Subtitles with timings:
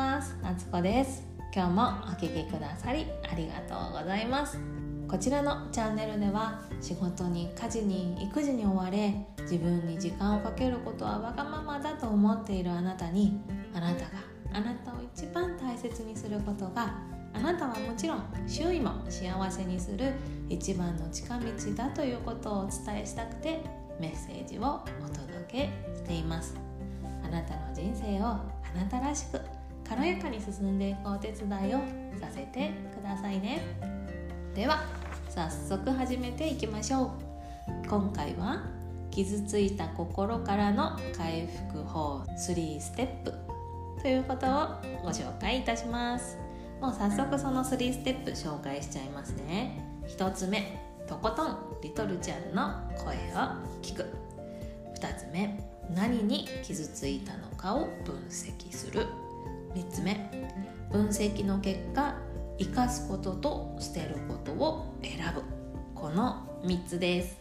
[0.00, 0.34] ます。
[0.42, 1.22] あつこです。
[1.54, 4.58] 今日もお聞きくださりありがとうございます。
[5.06, 13.42] こちらのチャンネルでは仕事に家事に育児に追われ自分に時間をかけることはわがままだと思っているあなたに
[13.74, 14.10] あなたが
[14.54, 16.94] あなたを一番大切にすることが
[17.34, 20.14] あなたはもちろん周囲も幸せにする
[20.48, 21.44] 一番の近道
[21.76, 23.60] だということをお伝えしたくて
[24.00, 26.54] メッセージをお届けしています。
[27.22, 28.42] あなたの人生をあ
[28.74, 29.59] なたらしく
[29.90, 31.78] 軽やかに進んでいくお手伝いを
[32.20, 33.60] させてくださいね。
[34.54, 34.84] では
[35.28, 37.88] 早速始めていきましょう。
[37.88, 38.62] 今回は
[39.10, 43.34] 傷ついた心からの回復法3ステップ
[44.00, 44.50] ということを
[45.02, 46.38] ご紹介いたします。
[46.80, 49.84] もう早速その3ステップ紹介しちゃいますね。
[50.06, 53.18] 1つ目とことんリトルちゃんの声を
[53.82, 54.06] 聞く。
[55.00, 55.58] 2つ目
[55.92, 59.08] 何に傷ついたのかを分析する。
[59.74, 60.30] 3つ目。
[60.90, 62.16] 分析の結果
[62.58, 65.42] 生かすことと捨てることを選ぶ。
[65.94, 67.38] この3つです。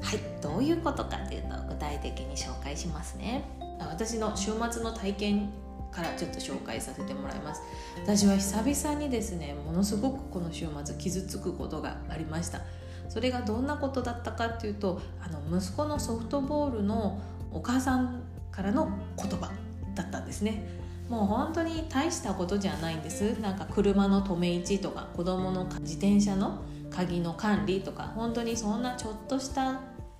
[0.00, 0.18] はい。
[0.40, 3.44] どういうことかっていうと具体的に紹介しますね。
[3.80, 5.50] 私の週末の体験
[5.92, 7.62] からちょっと紹介させてもらいます。
[8.02, 12.62] 私は久々にですねものすごくこの週末傷つくことがありました。
[13.08, 17.20] それがどんなことだったかっていうとあの息子のソフトボールの
[17.52, 19.50] お母さんからの言葉
[19.94, 20.66] だったんですね。
[21.08, 23.40] もう本当に大したことじゃないんです。
[23.40, 29.72] なんか車の止め位置とか子供の自転車の鍵の管理とか本当にそんなちょっとした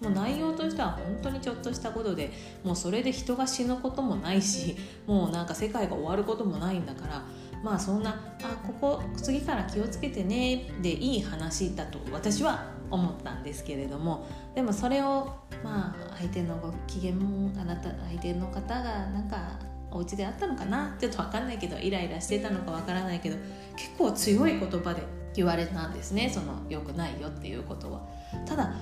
[0.02, 2.32] もう内容としては本当にちょっとしたことで
[2.64, 7.22] もうそれで人が死ぬこともないしもうなんか世界が終わることもないんだから
[7.62, 19.58] まあそんなあここ次から気をつけてねでいい話だと私は思ったんですけれどもでもそれをまあ相手のご機嫌もあなた相手の方がなんか
[19.92, 20.96] お家であったのかな？
[20.98, 23.36] ちょっと分かんないけどイライラしてたのか分からないけど
[23.76, 25.02] 結構強い言葉で
[25.34, 28.00] 言われたんですねその良くないよっていうことは。
[28.46, 28.74] ただ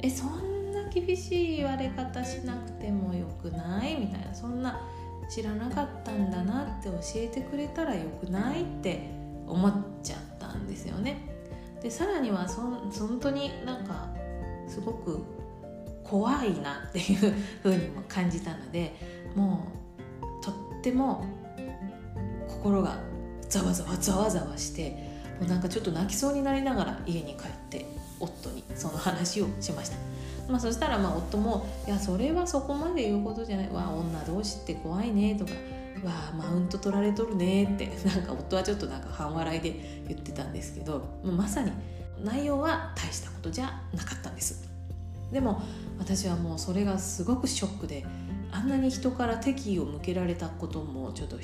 [0.00, 3.96] えそんな厳しい言われ方しなくてもよくない？
[3.96, 4.80] みたいなそんな
[5.30, 9.08] 知らなかったんだなって教えてくれたらよくないって
[9.46, 9.72] 思っ
[10.02, 11.28] ちゃったんですよね。
[11.82, 14.08] でさらにはそ本当になんか
[14.68, 15.24] すごく
[16.04, 18.94] 怖いなっていう風にも感じたので
[19.34, 19.81] もう
[20.82, 21.24] っても
[22.48, 22.98] 心が
[23.48, 24.90] ざわざわざわざわして
[25.38, 27.86] もうなんかちょっと泣きそうになりながら家に帰って
[28.18, 29.96] 夫にその話をしました。
[30.48, 35.52] まあ、そしたらまあ夫も「いやそれはそこまで言うことじゃないわ女同士って怖いね」とか
[36.04, 41.70] 「わあマウント取られとるね」ってなんか夫はちょっとなんか半笑いで言ってたんですけどまさに
[42.24, 44.68] 内容は大したことじゃなかったんです
[45.30, 45.62] でも
[45.98, 48.04] 私はもうそれがすごくショックで
[48.52, 51.38] あんなに人から敵意を向けられたこともちょっとあ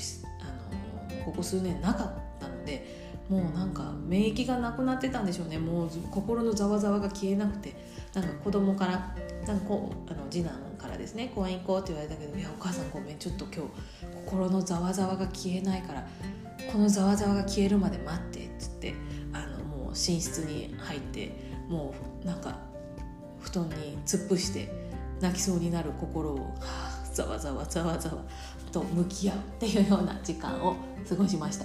[1.16, 5.58] のここ数年なかったのでもうなんか免疫がなくなってたんでしょうね。
[5.58, 7.98] もう心のざわざわが消えなくて。
[8.14, 9.14] なんか子供から
[9.46, 13.70] なんかこうあの次男からですね公園行こうって言われたけど「いやお母さんごめんちょっと今日
[14.26, 16.06] 心のざわざわが消えないから
[16.72, 18.94] このざわざわが消えるまで待って」っつって
[19.32, 21.32] あのもう寝室に入って
[21.68, 22.58] もうなんか
[23.40, 24.72] 布団に突っ伏して
[25.20, 28.22] 泣きそうになる心を、はあ、ざわざわざわざわ
[28.70, 30.76] と向き合うっていうような時間を
[31.08, 31.64] 過ごしました。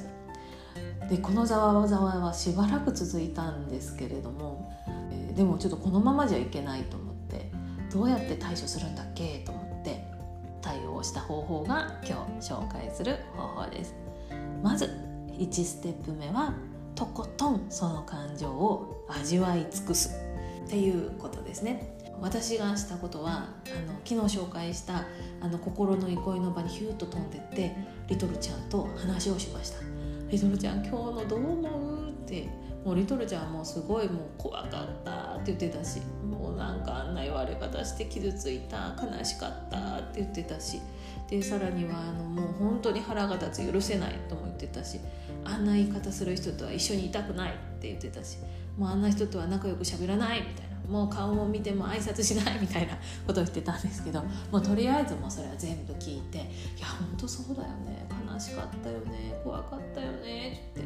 [1.08, 4.72] でこのざわざわはしばらく続いたんですけれども、
[5.12, 7.52] えー、でもちょっとこのままじゃいけないと思って
[7.92, 9.44] どうやって対処するんだっけ？
[9.46, 10.04] と思って
[10.62, 13.94] 対応した方法が今日紹介する方法です。
[14.64, 14.86] まず
[15.38, 16.56] 1ステップ目は
[16.96, 20.16] とことんその感情を味わい尽くす
[20.66, 21.93] っていうことですね。
[22.24, 25.04] 私がしたことはあの昨日紹介した
[25.42, 27.76] あの心の憩いの場にヒューッと飛んでって
[28.08, 29.80] リトルちゃんと話をしました
[30.30, 32.48] リトルちゃん今日のどう思う?」って
[32.86, 40.80] もうリトルちゃんもうすごいもう怖かったって言ってたしもうなんかあんな言われ方して傷ついた悲しかったって言ってたし
[41.30, 44.98] でさらにはあのもう本当に腹が立つ許せないとも言ってたし
[45.44, 48.38] あんな言い方する人とは一緒にいたくないって言ってたし
[48.78, 54.22] もうあんな人とは仲良く喋らないみたいなもう顔を見ても挨拶しないみたいなことを言ってたんですけど
[54.52, 56.42] もうとりあえずもうそれは全部聞いてい
[56.80, 58.08] や本当そうだよね。
[58.34, 59.40] 悲しかったよね。
[59.44, 60.72] 怖かったよね。
[60.72, 60.84] って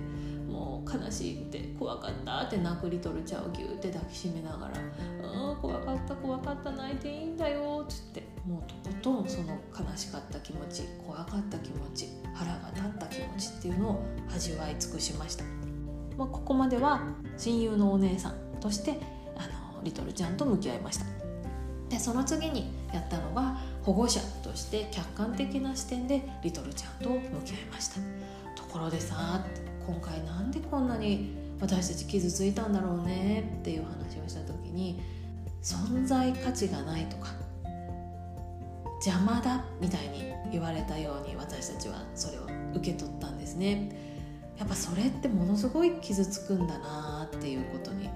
[0.52, 4.74] もう悲しいって怖かったって泣くリトルちゃんをギューって抱きしめながら
[5.52, 14.04] 「うん怖かった怖かった泣いていいんだよ」っつってもうとことんその悲しかった気持ち怖かった気持ち腹が立った気持ちっていうのを
[14.34, 15.44] 味わい尽くしました。
[16.18, 17.02] まあ、ここまでは
[17.38, 19.00] 親友のお姉さんとして
[19.84, 21.06] リトルちゃんと向き合いました。
[21.90, 27.96] でその次にやったのが保護者として客観的な視点でリトルちゃんと向き合いました。
[28.56, 29.44] ところでさ
[29.86, 35.02] 今回なんでこんなに私たち傷ついたんだろうねっていう話をした時に
[35.64, 37.30] 存在価値がないとか
[39.06, 42.42] 邪魔だみたいに言われたように私たちはそれを
[42.76, 43.90] 受け取ったんですね。
[44.58, 48.10] やっぱそれってものすごい傷つくんだなっていうことに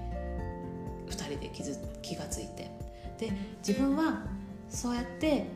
[1.42, 2.70] で気づ気がついて。
[3.18, 3.30] で
[3.66, 4.24] 自分は
[4.68, 5.46] そうやって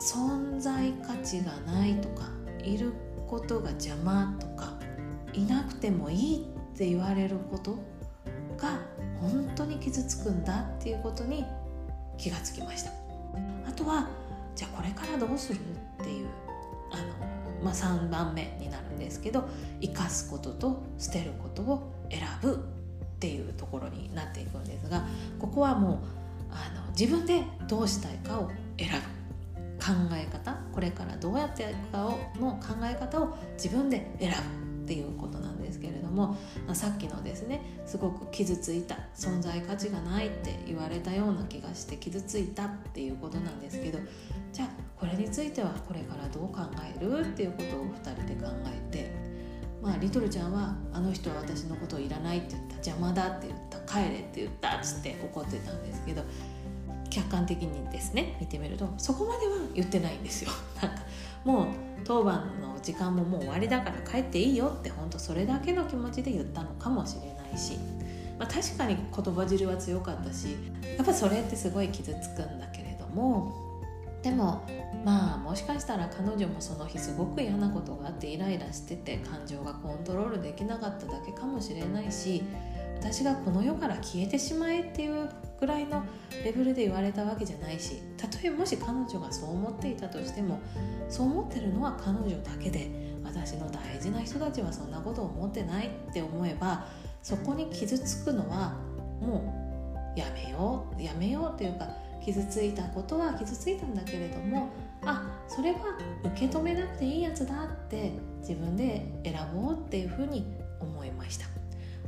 [0.00, 2.28] 存在価値がないとか
[2.64, 2.92] いる
[3.28, 4.72] ことが邪魔とか
[5.32, 7.78] いなくてもいいって言われること
[8.56, 8.80] が
[9.20, 11.44] 本当に傷つくんだっていうことに
[12.18, 12.90] 気がつきました。
[13.68, 14.08] あとは
[14.56, 15.58] じゃあこれからどうする
[16.00, 16.28] っていう
[16.90, 19.48] あの、まあ、3番目になるんですけど
[19.80, 22.81] 生かすことと捨てることを選ぶ。
[23.22, 25.06] っていうところになっていくんですが
[25.38, 25.98] ここはもう
[26.50, 29.22] あの自分でどうしたいかを選ぶ。
[29.82, 30.56] 考え方。
[30.72, 36.36] これからどうやってやるかをの考え方を自分で選ぶっていうことなんですけれども、
[36.72, 43.98] さっきのですねすごく傷ついた存在価値がないって言われたような気がして傷ついたっていうことなんですけど
[44.52, 46.60] じゃあこれについてはこれからどう考
[46.96, 49.10] えるっていうことを2人で考えて
[49.82, 56.22] まあリトルちゃんは「あの人は私のことをいらない」って言った「邪魔だ」って言った「帰れ」って言ったっつって怒ってたんですけど
[57.10, 60.50] 客観的にですね見てみるとそこまでは言ってないんですよ。
[60.80, 61.02] なんか
[61.44, 61.66] もう
[62.04, 67.76] 当番の時間ももう終わりだから帰っていいよって本当それだけの気持ちで言ったのかもしれないし、
[68.38, 70.56] まあ、確かに言葉尻は強かったし
[70.96, 73.61] やっぱそれってすごい傷つくんだけれども
[74.22, 74.64] でも
[75.04, 82.42] まあもしかしたら彼女もその日すごく嫌なことがあってイライラしてて感情がコントロールできなかっただけかもしれないし
[83.00, 85.28] 私がこの世から消えてしまえっていう
[85.58, 86.04] ぐらいの
[86.44, 90.60] レベルで言われたわけじゃないしたとえもし彼女がそう思っていたとしても
[91.08, 92.90] そう思ってるのは彼女だけで
[93.24, 96.86] 私の大事な人たちはそんなことを思ってないって思えば
[97.22, 98.74] そこに傷つくのは
[99.20, 99.51] もう
[100.16, 101.88] やめようやめようっていうか
[102.24, 104.70] 傷ついたことは傷ついたんだけれども
[105.04, 105.78] あそれは
[106.24, 110.46] 受け止めなくていいやつだって自分で選ぼうっていうふうに
[110.80, 111.46] 思いました。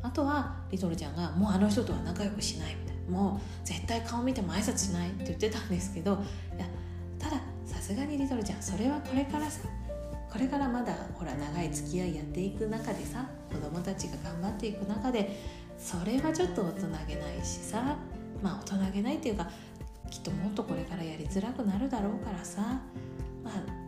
[0.05, 6.13] あとはリトルちゃんがもうあの人とは仲良くしないみたいなもう絶対顔見ても挨拶しないって言ってたんですけど
[6.55, 6.67] いや
[7.19, 9.67] たださすがにリトルちゃんそれはこれからさ
[10.31, 15.41] これからまだほら長い付き合いやっていく中でさ子供たちが頑張っていく中で
[15.79, 17.97] それはちょっと大人げないしさ。
[18.43, 19.49] まあ大人げないっていうか
[20.11, 22.81] きっともっとこれからやりづらくなるだろうからさ。
[23.43, 23.85] まあ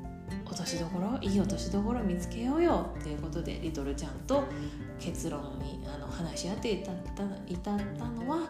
[0.48, 4.44] 落としどころいい落としどころ見つけようよっていうことでリトルちゃんと
[4.98, 8.48] 結論にあの話し合って至った至ったのは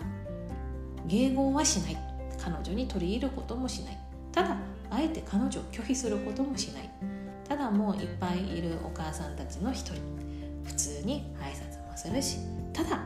[1.07, 1.99] 迎合はしない。
[2.39, 3.99] 彼女に取り入ることもしない。
[4.31, 4.57] ただ
[4.91, 6.91] あえて彼女を拒否することもしない。
[7.49, 9.95] ただもういっぱいいるお母さんたちの一人。
[10.65, 12.39] 普通に挨拶もするし。
[12.73, 13.03] ただ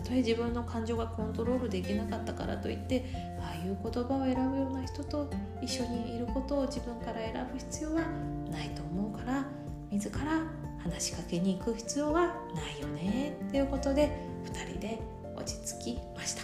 [0.00, 3.04] たとえ自分の感情がコントロールできなかったからといって
[3.40, 5.30] ああいう言葉を選ぶような人と
[5.62, 8.02] 一緒にいることを自分から選ぶ必要は
[8.50, 9.44] ないと思うから
[9.90, 10.42] 自ら
[10.82, 12.32] 話しかけに行く必要はな
[12.78, 14.10] いよねっていうことで
[14.44, 14.98] 2人で
[15.36, 16.42] 落ち着きました。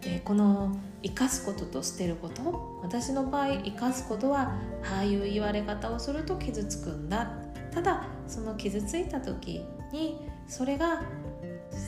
[0.00, 4.54] でこの生かすことと捨てること私の場合生かすことは
[4.94, 7.32] ああいう言われ方をすると傷つくんだ。
[7.70, 10.18] ただその傷ついた時に
[10.48, 11.02] それが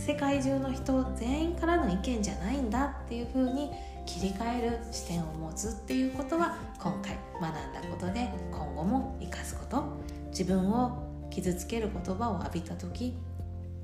[0.04, 3.70] 世界中の人全員からの意見じゃないんだっていう風に
[4.04, 9.84] 切り替える視点を持つっていうことは今回学んだことで今後も生かすこと
[10.30, 13.14] 自分を傷つける言葉を浴びた時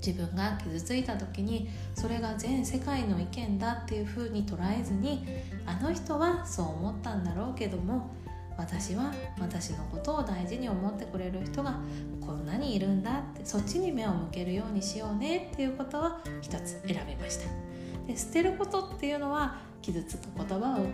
[0.04, 5.24] 自分が傷ついた時にそれが全世界の意見だっていう風に捉えずに
[5.66, 8.10] あの人はそう思ったんだろうけども
[8.58, 11.78] 私は私のことを大事に思ってくれる人が
[12.20, 16.10] こんなにいるんだってそっちに目を向けるようにしようねっていうことを
[16.42, 17.48] 一つ選びました。
[18.06, 20.86] で捨てることっていうのは傷つく言葉を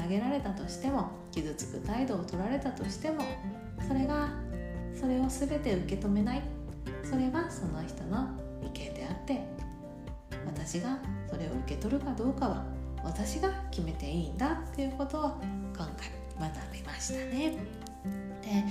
[0.00, 3.22] 投げられたとしても傷つく態度を取られたとしても
[3.88, 4.28] それが
[4.94, 6.42] それを全て受け止めない。
[7.02, 8.28] それはその人の
[8.62, 9.40] 意見であって
[10.44, 10.98] 私が
[11.30, 12.64] それを受け取るかどうかは
[13.04, 15.40] 私が決めていいんだっていうことを
[16.96, 17.52] ましたね。
[18.42, 18.64] で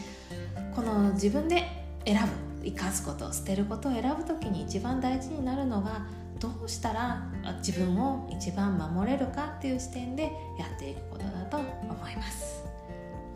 [0.75, 1.63] この自分で
[2.05, 6.05] 選ぶ生かすこと捨てることを選ぶ時に一番大事になるのが
[6.39, 7.23] どうしたら
[7.59, 10.23] 自分を一番守れるかっていう視点で
[10.57, 12.63] やっていくことだと思います。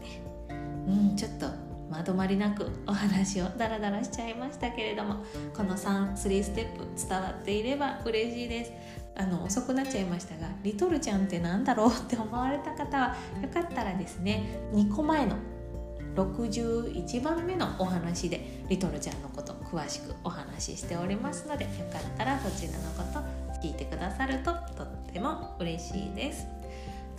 [0.01, 0.21] ね、
[0.87, 5.23] うんちょっとまとまりなくお話をダラダラしちゃいましたけれども
[5.55, 8.71] この33ステップ伝わっていれば嬉しいです。
[9.15, 15.35] あの遅くなっちゃいましたがリトルちゃんって何だろうって思われた方はよかったらですね2個前の
[16.15, 26.58] 61番目のお話でリトルちゃんのこと詳しくお話ししておりますのでよかったらそちらのこと聞いてくださるととっても嬉しいです。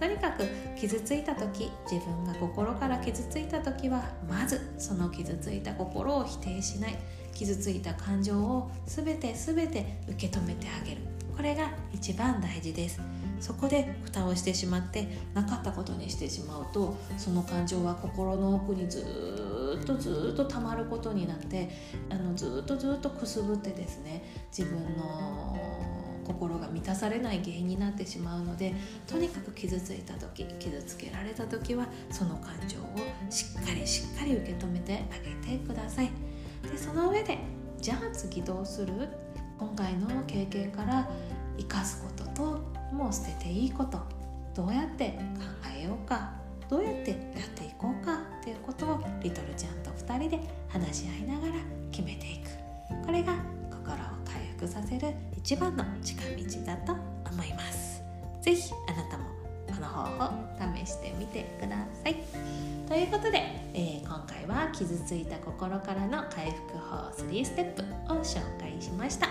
[0.01, 0.45] とにかく
[0.77, 6.99] 傷ついた時自分が心から傷ついた時はまずその傷ついた心を否定しない。
[7.35, 11.03] 傷ついた感情を全て全て受け止めてあげる。
[11.37, 13.01] これが一番大事です。
[13.41, 21.71] そこで蓋をしてしまってなかったことにしてしまうとその感情は心の奥にずっとずっと溜まることになって
[22.11, 24.23] あのずっとずっとくすぶってですね
[24.57, 25.20] 自分の
[26.41, 28.75] 心が満たされない原因になってしまうので
[29.07, 32.83] とにかく傷ついた時傷つけられた時はその感情を
[33.29, 36.11] しっかりしっかり受け止めてあげてください。
[36.63, 37.39] でその上で
[37.79, 38.93] じゃあ次どうする？
[39.59, 41.11] 今回の経験から
[41.59, 42.43] 生かすことと
[42.91, 44.01] もう捨てていいこと。
[44.55, 46.33] どうやって考えようか。
[46.71, 48.15] どうやってやっていこうか。
[48.41, 51.53] っていうことをリトルちゃんと2人で話し合いながら
[51.91, 53.05] 決めていく。
[53.05, 53.35] これが
[54.61, 58.03] 復させる一番の近道だと思います。
[58.43, 59.25] 是非あなたも
[59.67, 62.17] この方法試してみてください。
[62.87, 63.39] ということで、
[63.73, 69.29] えー、今回は傷ついた心からの回復法3ステップを紹介しました。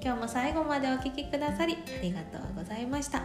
[0.00, 3.22] 今日も最後までお聴きくださりありがとうございました。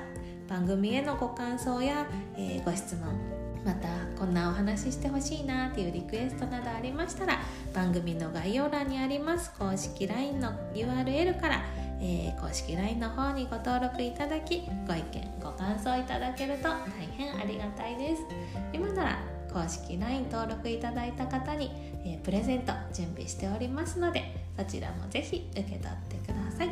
[0.49, 3.87] 番組へのご感想や、えー、ご質問また
[4.19, 7.39] こんなお話ししてほしいなっていうリクエストなどありましたら
[7.73, 11.63] 番組の概要欄にあります公式 LINE の URL から、
[11.99, 16.79] えー、公式 LINE の方にご登録いただきご意見ご感想いただけると大
[17.17, 18.23] 変ありがたいです。
[18.73, 19.19] 今なら
[19.53, 21.71] 公式 LINE 登録いただいた方に、
[22.03, 25.79] えー、プレゼント準備しておりますのでそちらもぜひ受け取っ
[26.09, 26.69] てください。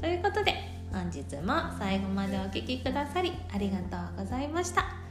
[0.00, 0.54] ということで
[0.92, 5.01] 本日も最後までお聴きくださりありがとうございました。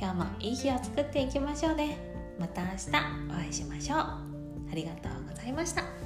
[0.00, 1.98] 今日もいい日を作っていきましょうね。
[2.38, 2.76] また明日
[3.30, 3.98] お会いしましょう。
[3.98, 5.97] ありがとうございました。